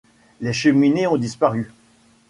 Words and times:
Les 0.41 0.51
cheminées 0.51 1.05
ont 1.05 1.17
disparu. 1.17 1.69